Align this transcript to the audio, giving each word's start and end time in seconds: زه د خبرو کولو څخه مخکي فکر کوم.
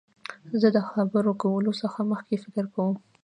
زه 0.61 0.67
د 0.75 0.77
خبرو 0.89 1.31
کولو 1.43 1.71
څخه 1.81 1.99
مخکي 2.11 2.35
فکر 2.43 2.65
کوم. 2.75 2.95